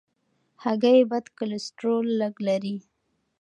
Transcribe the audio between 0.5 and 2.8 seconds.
هګۍ بد کلسترول لږ لري.